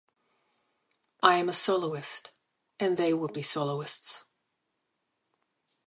[1.21, 2.31] I am a soloist
[2.79, 4.25] and they will be soloists.